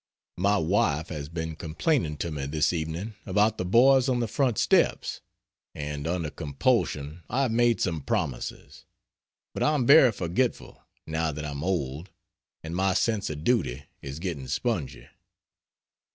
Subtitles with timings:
[0.39, 4.57] My wife has been complaining to me this evening about the boys on the front
[4.57, 5.21] steps
[5.75, 8.85] and under compulsion I have made some promises.
[9.53, 12.09] But I am very forgetful, now that I am old,
[12.63, 15.07] and my sense of duty is getting spongy.